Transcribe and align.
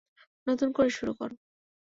নতুন 0.47 0.69
করে 0.71 0.89
শুরু 0.89 1.13
করো। 1.13 1.35